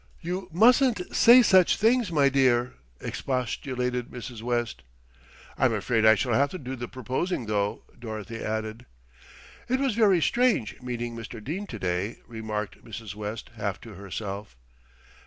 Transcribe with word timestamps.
"You 0.19 0.49
mustn't 0.51 1.15
say 1.15 1.43
such 1.43 1.77
things, 1.77 2.11
my 2.11 2.27
dear," 2.27 2.73
expostulated 3.01 4.07
Mrs. 4.09 4.41
West. 4.41 4.81
"I'm 5.59 5.75
afraid 5.75 6.07
I 6.07 6.15
shall 6.15 6.33
have 6.33 6.49
to 6.49 6.57
do 6.57 6.75
the 6.75 6.87
proposing 6.87 7.45
though," 7.45 7.83
Dorothy 7.99 8.43
added. 8.43 8.87
"It 9.69 9.79
was 9.79 9.93
very 9.93 10.19
strange, 10.19 10.81
meeting 10.81 11.15
Mr. 11.15 11.39
Dene 11.43 11.67
to 11.67 11.77
day," 11.77 12.17
remarked 12.25 12.83
Mrs. 12.83 13.13
West 13.13 13.51
half 13.57 13.79
to 13.81 13.93
herself. 13.93 14.57